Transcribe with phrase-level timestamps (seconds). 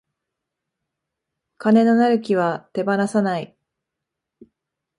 [1.59, 3.55] 金のなる木は手放さない